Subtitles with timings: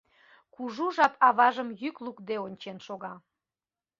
[0.53, 3.13] Кужу жап аважым йӱк лукде ончен шога.